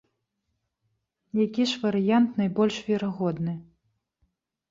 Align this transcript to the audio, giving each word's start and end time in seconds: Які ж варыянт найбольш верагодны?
Які 1.45 1.63
ж 1.71 1.81
варыянт 1.83 2.29
найбольш 2.41 2.75
верагодны? 2.87 3.53